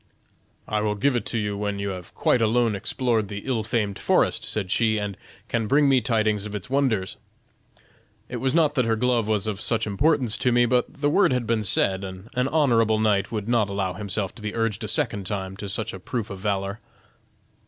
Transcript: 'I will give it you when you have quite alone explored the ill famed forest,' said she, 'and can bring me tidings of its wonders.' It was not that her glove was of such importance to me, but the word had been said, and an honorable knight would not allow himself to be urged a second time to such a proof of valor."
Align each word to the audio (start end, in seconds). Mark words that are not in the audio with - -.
'I 0.67 0.81
will 0.81 0.95
give 0.95 1.15
it 1.15 1.31
you 1.31 1.55
when 1.55 1.77
you 1.77 1.89
have 1.89 2.11
quite 2.15 2.41
alone 2.41 2.73
explored 2.75 3.27
the 3.27 3.43
ill 3.45 3.61
famed 3.61 3.99
forest,' 3.99 4.43
said 4.43 4.71
she, 4.71 4.97
'and 4.97 5.15
can 5.47 5.67
bring 5.67 5.87
me 5.87 6.01
tidings 6.01 6.47
of 6.47 6.55
its 6.55 6.71
wonders.' 6.71 7.17
It 8.27 8.37
was 8.37 8.55
not 8.55 8.73
that 8.73 8.85
her 8.85 8.95
glove 8.95 9.27
was 9.27 9.45
of 9.45 9.61
such 9.61 9.85
importance 9.85 10.37
to 10.37 10.51
me, 10.51 10.65
but 10.65 10.91
the 10.91 11.09
word 11.11 11.31
had 11.31 11.45
been 11.45 11.61
said, 11.63 12.03
and 12.03 12.29
an 12.33 12.47
honorable 12.47 12.97
knight 12.99 13.31
would 13.31 13.47
not 13.47 13.69
allow 13.69 13.93
himself 13.93 14.33
to 14.33 14.41
be 14.41 14.55
urged 14.55 14.83
a 14.83 14.87
second 14.87 15.27
time 15.27 15.55
to 15.57 15.69
such 15.69 15.93
a 15.93 15.99
proof 15.99 16.31
of 16.31 16.39
valor." 16.39 16.79